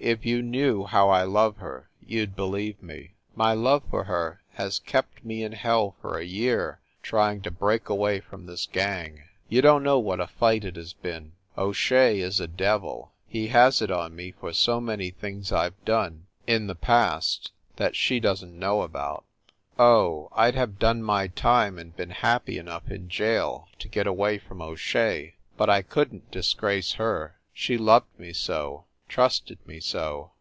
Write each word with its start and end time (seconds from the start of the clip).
"If 0.00 0.26
you 0.26 0.42
knew 0.42 0.84
how 0.84 1.08
I 1.08 1.22
love 1.22 1.58
her, 1.58 1.88
you 2.04 2.26
d 2.26 2.32
believe 2.34 2.82
me. 2.82 3.14
My 3.34 3.54
love 3.54 3.84
for 3.88 4.04
her 4.04 4.42
has 4.54 4.78
kept 4.80 5.24
me 5.24 5.42
in 5.42 5.52
hell 5.52 5.96
for 6.02 6.18
a 6.18 6.24
year 6.24 6.80
trying 7.02 7.40
to 7.40 7.50
break 7.50 7.88
away 7.88 8.20
from 8.20 8.44
this 8.44 8.66
gang. 8.66 9.22
You 9.48 9.62
don 9.62 9.80
t 9.80 9.84
know 9.84 9.98
what 9.98 10.20
a 10.20 10.26
fight 10.26 10.62
it 10.62 10.76
has 10.76 10.92
been. 10.92 11.32
O 11.56 11.72
Shea 11.72 12.20
is 12.20 12.38
a 12.38 12.46
devil 12.48 13.12
he 13.26 13.48
has 13.48 13.80
it 13.80 13.90
on 13.90 14.14
me 14.14 14.32
for 14.32 14.52
so 14.52 14.78
many 14.78 15.10
things 15.10 15.52
I 15.52 15.70
ve 15.70 15.76
done 15.86 16.26
in 16.46 16.66
the 16.66 16.74
past 16.74 17.52
that 17.76 17.96
she 17.96 18.20
doesn 18.20 18.50
t 18.52 18.58
know 18.58 18.82
about. 18.82 19.24
Oh, 19.78 20.28
I 20.32 20.50
d 20.50 20.58
have 20.58 20.78
done 20.78 21.02
my 21.02 21.28
time 21.28 21.78
and 21.78 21.96
been 21.96 22.10
happy 22.10 22.58
enough 22.58 22.90
in 22.90 23.08
jail 23.08 23.68
to 23.78 23.88
get 23.88 24.06
away 24.06 24.36
from 24.36 24.60
O 24.60 24.74
Shea, 24.74 25.36
but 25.56 25.70
I 25.70 25.80
couldn 25.80 26.20
t 26.20 26.26
disgrace 26.30 26.94
her; 26.94 27.36
she 27.54 27.78
loved 27.78 28.18
me 28.18 28.34
so 28.34 28.84
trusted 29.06 29.58
me 29.66 29.78
so. 29.78 30.32